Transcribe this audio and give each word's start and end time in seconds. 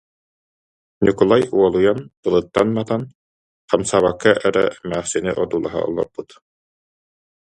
Ньукулай 1.05 1.43
уолуйан, 1.57 1.99
тылыттан 2.21 2.67
матан, 2.77 3.01
хамсаабакка 3.69 4.31
эрэ 4.47 4.63
эмээхсини 4.83 5.31
одуулаһа 5.43 5.79
олорбут 5.89 6.29